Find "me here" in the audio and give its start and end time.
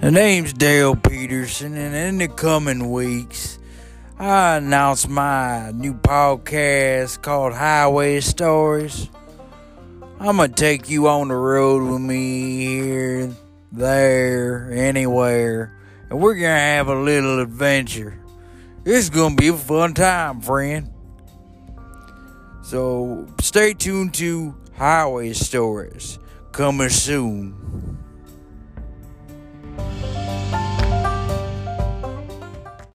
12.00-13.30